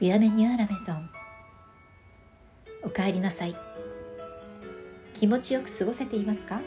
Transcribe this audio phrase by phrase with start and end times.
[0.00, 1.10] ビアメニュアラメゾン。
[2.84, 3.56] おかえりなさい。
[5.12, 6.62] 気持ちよく過ごせていますか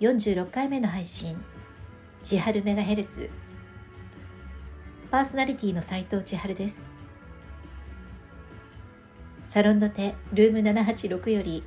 [0.00, 1.36] ？46回目の配信。
[2.22, 3.28] 千春メガヘルツ。
[5.10, 6.86] パーソナリティの斉藤千春です。
[9.46, 11.62] サロンドテルーム786より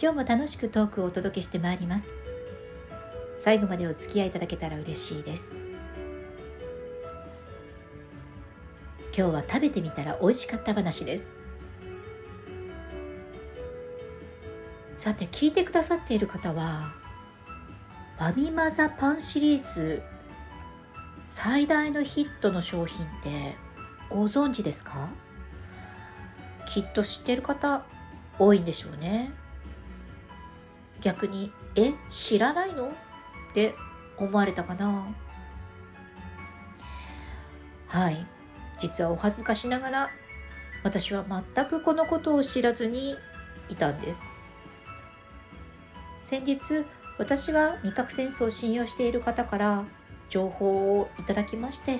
[0.00, 2.14] 今日も楽しくトークをお届けしてまいります。
[3.38, 5.77] 最後までお付き合いいただけたら嬉しいです。
[9.18, 11.34] 今日は食べてみたら美味しかった話です。
[14.96, 16.92] さて聞いてくださっている方は
[18.16, 20.04] ファミマザパンシリーズ
[21.26, 23.56] 最大のヒットの商品って
[24.08, 25.08] ご存知ですか？
[26.68, 27.82] きっと知ってる方
[28.38, 29.32] 多いんでしょうね。
[31.00, 32.86] 逆に「え知らないの?」
[33.50, 33.74] って
[34.16, 35.08] 思われたかな。
[37.88, 38.24] はい。
[38.78, 40.10] 実はお恥ずかしながら
[40.84, 43.16] 私は全くこのことを知らずに
[43.68, 44.28] いたんです。
[46.18, 46.84] 先日
[47.18, 49.84] 私が味覚センスを信用している方から
[50.28, 51.98] 情報をいただきまして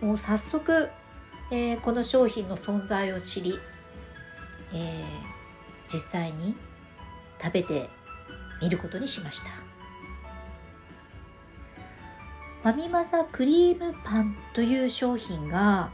[0.00, 0.90] もう早速、
[1.50, 3.58] えー、この商品の存在を知り、
[4.72, 4.78] えー、
[5.88, 6.54] 実際に
[7.42, 7.88] 食べて
[8.62, 9.46] みることにしました。
[12.62, 15.90] ファミマザクリームパンという商品が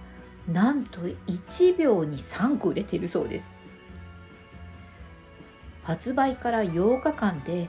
[0.48, 3.52] なんと1秒に3個売れているそうです。
[5.84, 7.68] 発売から8日間で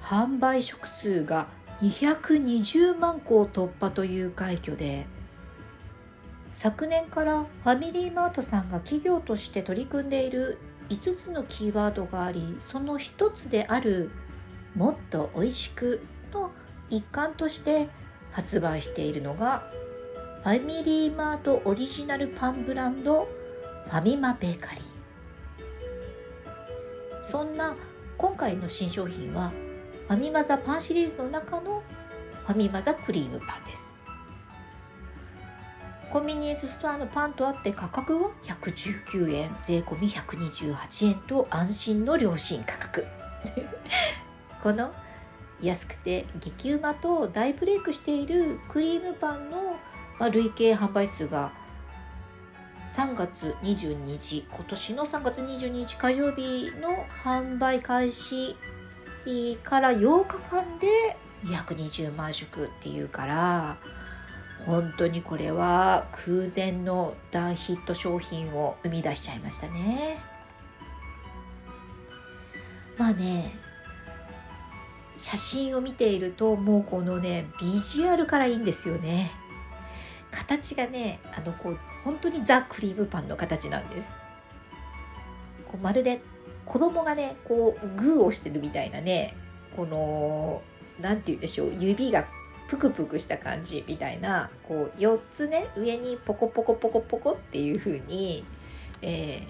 [0.00, 1.48] 販売食数が
[1.82, 5.06] 220万個を突破という快挙で
[6.54, 10.56] 昨年からファミリーマートさんが企業として取り組んでいる
[10.88, 14.10] 5つのキーワードがありその一つである
[14.74, 16.00] 「もっとおいしく」
[16.32, 16.52] の
[16.88, 17.88] 一環として
[18.36, 19.64] 発売しているのが
[20.44, 23.26] ファミリーマートオリジナルパンブランド
[23.86, 24.84] ファミマベーカリー。
[27.24, 27.74] そんな
[28.18, 29.52] 今回の新商品は
[30.08, 31.82] ファミマザパンシリーズの中の
[32.46, 33.94] ファミマザクリームパンです。
[36.12, 43.06] コンビニエンスストアのパンとあって価格は119円税込128円と安心の良心価格。
[44.62, 44.92] この
[45.62, 49.76] 安くて激うまと大ブレイクしているクリームパンの、
[50.30, 51.52] 累計販売数が
[52.88, 56.88] 3月22日今年の3月22日火曜日の
[57.22, 58.56] 販売開始
[59.62, 63.76] から8日間で220万食っていうから
[64.64, 70.18] 本当にこれは空前の大ヒット商品を生み出しちゃいましたね。
[72.96, 73.65] まあね
[75.16, 79.30] 写真を見ているともうこのねビジュアルからいいんですよね。
[80.30, 84.08] 形がねあのこう本当にザ・クリームパンの形なんです。
[85.66, 86.20] こうまるで
[86.64, 89.34] 子供がねこうグーをしてるみたいなね
[89.76, 90.62] この
[91.00, 92.26] 何て言うんでしょう指が
[92.68, 98.44] プクプクした感じみたいなこう4つね上にポコポコポコポコっていう風に、
[99.02, 99.46] え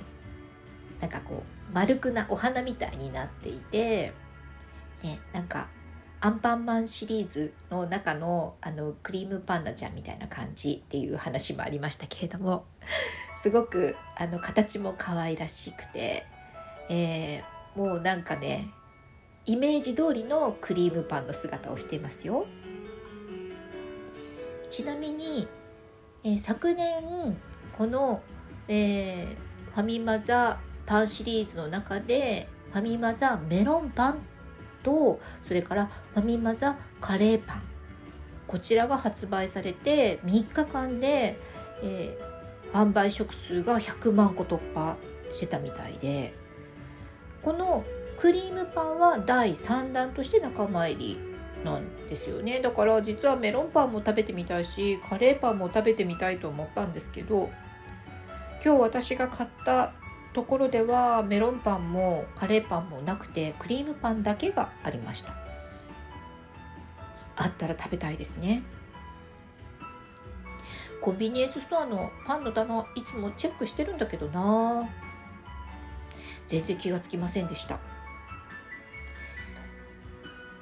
[0.99, 4.13] ー、なんかこう丸くなお花みたいになっていて
[5.03, 5.69] ねなんか
[6.21, 12.65] アンパンマンシリーズの中のあのクリームパンダちゃんみたいな感じっていう話もありましたけれども
[13.37, 16.25] すごくあの形も可愛らしくて、
[16.89, 18.71] えー、もうなんかね
[19.45, 22.47] イメージ通りのクリームパンの姿をしていますよ。
[24.69, 25.47] ちなみに、
[26.25, 27.37] えー、昨年
[27.79, 28.21] この、
[28.67, 34.27] えー、ファミマザパンシリーズの中でファミマザメロンパン
[34.87, 37.63] とそれからファミマザカレーパン。
[38.47, 41.37] こちらが発売されて3日間で、
[41.83, 44.97] えー、販売食数が100万個突破
[45.33, 46.33] してたみたいで。
[47.43, 47.85] この
[48.19, 51.19] クリームパンは第3弾として仲間入り
[51.65, 52.61] なんですよね。
[52.61, 57.51] だから実はメロンパンも食べてみたいしカレーパンも食べてみたいと思ったんですけど
[58.65, 59.93] 今日私が買った
[60.37, 65.33] ところではメロンパンもカレーパンもなくてクリームパンだけがありました。
[67.37, 68.63] あったら食べたいですね。
[71.01, 74.87] コンビニエンスストアのパンの棚いつもチェックしてるんだけどな。
[76.47, 77.79] 全然気がつきませんでした。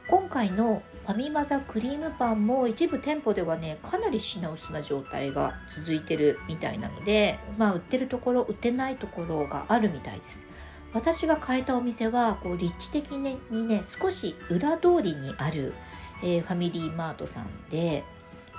[0.06, 10.47] 今回のファミマザクリームパンも一部店舗ではねかなり品薄な状態が続いてるみたいなのでまあ売ってるところ売ってないところがあるみたいです。
[10.95, 15.75] 私が変えたお店はこう立地的にね少し裏通りにある、
[16.23, 18.05] えー、ファミリーマートさんで、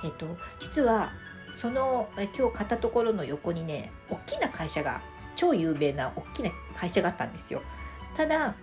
[0.04, 1.12] えーと、実は
[1.50, 5.00] そのえ今日買ったところの横にね大きな会社が
[5.34, 7.62] 超有名な大きな会社があったんですよ。
[8.14, 8.54] ただ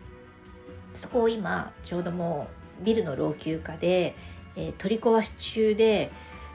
[0.94, 4.16] そこを今ちょうどもうビルの老朽化で、
[4.56, 6.12] えー、取り壊し中で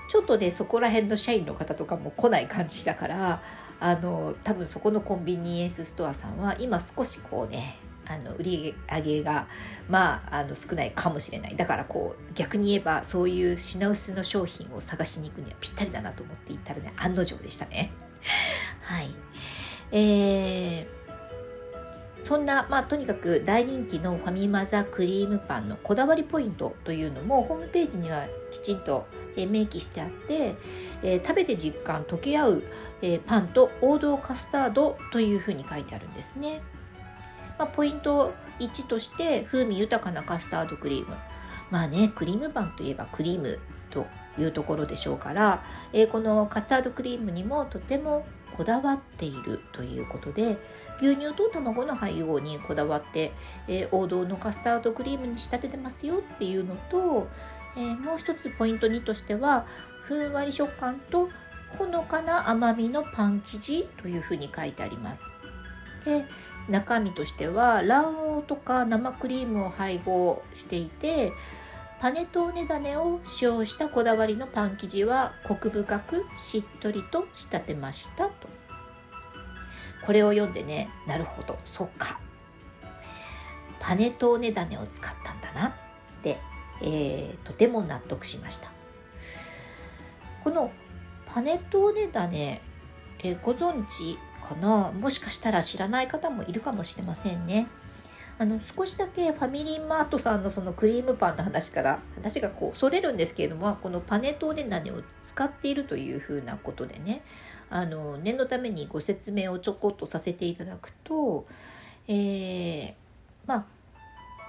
[0.09, 3.43] ちょっとねそこら辺の社員の方とかも来ない感じだから
[3.81, 7.77] あの多分そこのコンビニエンスストアさんは今少しこうね
[8.07, 9.47] あの売り上げが
[9.89, 11.57] まああの少ないかもしれない。
[11.57, 17.91] だからこう逆に言えばそういう品薄の商品を探しに行くにはぴったりだなと思って行ったらね案の定でしたね。
[18.83, 19.11] はい。
[19.93, 20.98] えー
[22.20, 29.06] そんな、まあ、とにかく大人気のファミマザクリームパンのこだわりポイントというのもホームページにはきちんと
[29.37, 30.56] 明記してあって、
[31.03, 32.62] えー、食べて実感溶け合う、
[33.03, 36.61] えー、パンと王道カスタードというふうに書いてあるんですね。
[37.59, 41.17] まあ、ポイント1として風味豊かなカスタードクリーム。
[41.70, 43.59] まあね、クリームパンといえばクリーム
[43.91, 44.06] と
[44.38, 45.62] いうところでしょうから、
[45.93, 48.26] えー、このカスタードクリームにもとても
[48.56, 50.59] こだわっているということで
[51.00, 53.33] 牛乳と卵の配合にこだわって、
[53.69, 57.29] えー、王道のカスタードクリームに仕立ててますよっていうのと、
[57.77, 59.67] えー、もう一つポイント2としては
[60.03, 61.29] ふんわり食感と
[61.79, 65.31] ほのかな甘みのパン生地というふうに書いてあります。
[66.05, 66.25] で
[66.69, 71.33] 中身としては卵黄とか生クリームを配合していて
[72.00, 78.49] パネトーネ種を使用したこだわりのパン生地はコク深くしっとりと仕立てましたと。
[80.06, 82.21] これを読んでねなるほどそっか。
[83.81, 85.69] パネトーネ種を使ったんだな。
[85.69, 85.73] っ
[86.23, 86.39] て、
[86.83, 88.71] えー、とても納得しました。
[90.44, 90.71] この
[91.27, 92.61] パネトーネ種、
[93.21, 94.17] えー、ご存知
[94.47, 94.93] かな？
[94.93, 97.67] もしかしたら知らない方もいるかもしれませんね。
[98.40, 107.23] あの少しだけファミリーマートさんのそのクリームパンの話から話がこうそれるんですけれどもこのパネトーネ種を使っているというふうなことでね
[107.69, 111.46] あの念のためにご説明をちょこっとさせていただくと、
[112.06, 112.94] えー、
[113.46, 113.67] まあ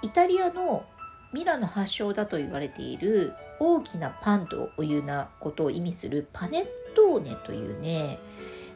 [0.04, 0.86] イタリアの
[1.34, 6.66] ミラの発祥だと言われている大きなパンというなことを意味するパネッ
[6.96, 8.20] トーネというね、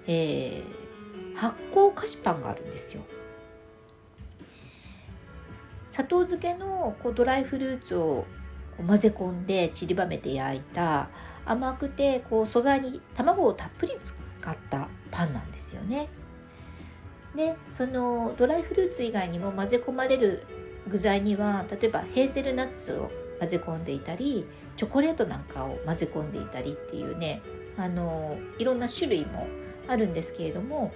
[0.08, 3.04] えー、発酵菓子パンがあるんですよ。
[5.94, 8.26] 砂糖漬けのこうドライフルーツを
[8.88, 11.10] 混ぜ込んで散りばめて焼いた
[11.46, 14.18] 甘くてこう素材に卵をたっぷり使
[14.52, 16.08] ったパンなんですよね。
[17.36, 20.44] でそのドライフルーツ以外にも混ぜ込まれる
[20.88, 24.46] 具材には例えばヘーゼルナッツを混ぜ込んでいたり
[24.76, 27.44] チョコレートなんかを混ぜ込んでいたりっていうね
[27.78, 29.48] あのいろんな種類も
[29.88, 30.92] あるんですけれども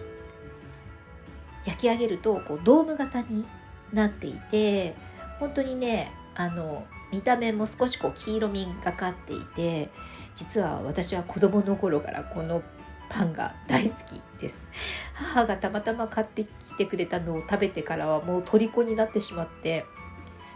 [1.66, 3.46] 焼き上げるとこうドーム型に
[3.94, 4.94] なっていて
[5.40, 9.90] 本当にねあの見た目も少しこう黄色みがかっていて
[10.36, 12.62] 実は私は子供の頃からこの
[13.10, 14.70] パンが大好きです。
[15.14, 19.86] 母がたまたま買ってきてくれたのを食べてからはもう虜になってしまって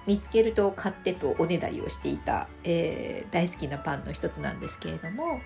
[0.05, 5.41] 見つけると買ってとおねだりをしていた、えー、大好きなパンの一つなんですけれども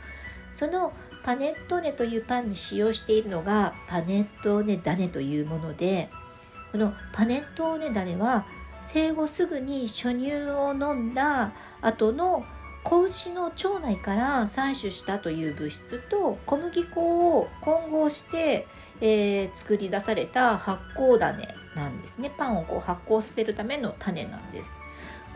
[0.54, 0.94] その
[1.24, 6.10] パネットーネというパンに使用しているのがパネットーネダネというもので
[6.76, 8.46] このパネットーネダレは
[8.82, 12.44] 生後すぐに初乳を飲んだ後の
[12.84, 18.68] 子牛の腸内から採取したという物質と小麦粉を混合して、
[19.00, 21.48] えー、作り出された発酵種
[21.78, 22.30] なんですね。
[22.38, 24.82] パンをこう発酵させるための種なんです。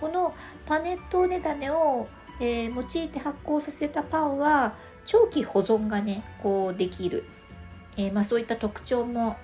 [0.02, 0.36] この
[0.66, 2.10] パネットーネ種を、
[2.42, 4.74] えー、用いて発酵させたパンは
[5.06, 7.24] 長期保存がねこうできる、
[7.96, 9.38] えー、まあ、そういった特徴も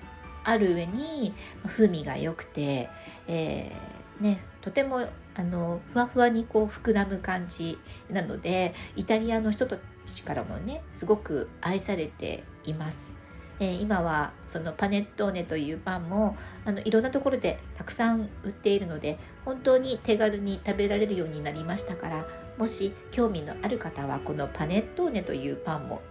[0.46, 1.34] ある上に
[1.66, 2.88] 風味が良くて、
[3.26, 5.00] えー、ね、とても
[5.34, 9.76] あのふわふわにこう膨らむ感じなのでイタリアの人た
[10.06, 13.12] ちからもねすごく愛されています。
[13.58, 16.36] えー、今はそのパネットーネというパンも
[16.66, 26.02] あのいろんなところでたくさん売っているので本当に手軽に食べられるようになりましたからもし興味のある方はこのパネットーネというパンも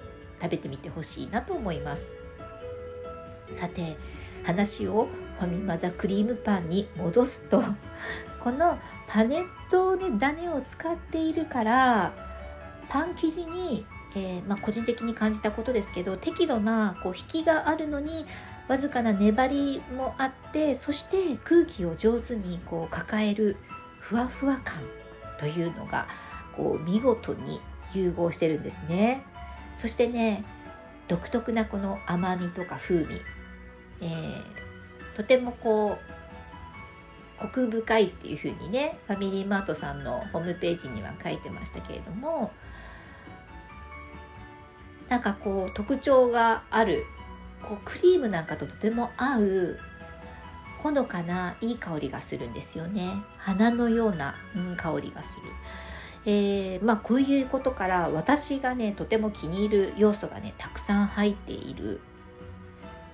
[0.41, 2.15] 食べてみてほしいなと思います
[3.45, 3.95] さて
[4.45, 5.09] 話を
[5.39, 7.61] ファミマザクリームパンに戻すと。
[8.39, 12.13] このパネットーネ種を使っているから
[12.89, 13.85] パン生地に、
[14.15, 18.27] えー、まあ、個人的に感じたことですけど適度なこう引きがあるのに
[18.67, 23.57] わずかな粘りもあってそして空気を上手にこう抱える
[23.99, 24.75] ふわふわ感
[25.39, 26.07] というのが
[26.55, 27.59] こう見事に
[27.93, 29.23] 融合してるんですね。
[29.75, 30.43] そしてね
[31.07, 33.21] 独特なこの甘みとか風味。
[34.01, 36.15] えー、とてもこう
[37.39, 42.51] コク深いっていう風にねファミリーマートさんのホームページには書いてましたけれども
[45.09, 47.05] なんかこう特徴がある
[47.61, 49.79] こうクリームなんかととても合う
[50.77, 55.41] ほのかないい香りがするんですよね花のような、うん、香りがする。
[56.27, 62.01] えー、まあこういうことから私がねとても気に入る要素がねたくさん入っている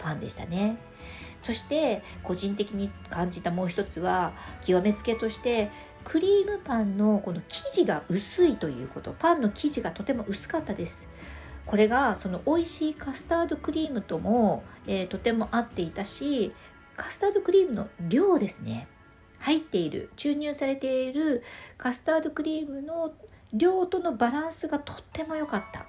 [0.02, 0.78] パンでしたね。
[1.42, 5.72] そして個人的に感じたもう一つは極めつけとして
[6.04, 9.12] クリームパンのこの生地が薄いということ。
[9.18, 11.10] パンの生地がとても薄かったです。
[11.66, 16.54] これがその美味しいカスタードクリームとも、えー、とても合っていたし
[16.98, 18.88] カスタードクリームの量ですね。
[19.40, 21.44] 入っている注入されている
[21.78, 23.14] カスタードクリームの
[23.54, 25.88] 量とのバランスがとっても良かった。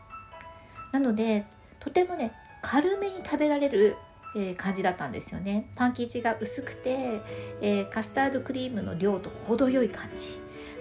[0.93, 1.47] なので
[1.81, 3.97] とてもね軽めに食べられる、
[4.37, 5.69] えー、感じだったんですよね。
[5.75, 7.21] パン生地が薄くて、
[7.61, 10.41] えー、カスタードクリームの量と程よい感じ。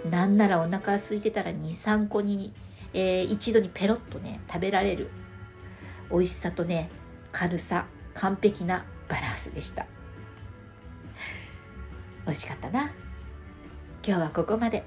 [0.09, 2.53] なんならお腹空いてたら23個に、
[2.93, 5.09] えー、一度にペロッとね食べられる。
[6.09, 6.89] 美味しさとね
[7.31, 9.85] 軽さ完璧なバランスでした。
[12.25, 12.91] 美味しかったな。
[14.05, 14.83] 今日はここまで。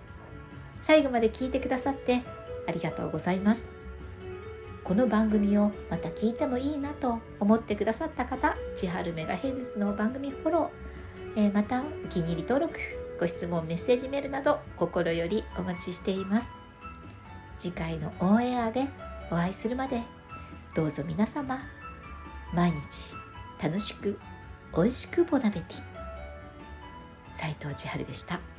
[0.76, 2.22] 最後まで聞いてくださって
[2.68, 3.83] ありがとうございます。
[4.84, 12.78] この番組をまた聞いてもいいなと思ってくださった方千春メガヘルツの番組フォロー、えー、またお気に入り登録
[13.18, 16.52] ご質問メッセージメールなど心よりお待ちしています。
[17.58, 18.86] 次回のオンエアで
[19.30, 20.02] お会いするまで
[20.74, 21.60] どうぞ皆様。
[22.52, 23.14] 毎日
[23.62, 24.18] 楽しく
[24.76, 25.82] 美味しくボナベティ
[27.32, 28.53] 斉藤千春でした。